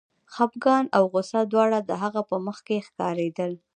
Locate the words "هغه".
2.03-2.21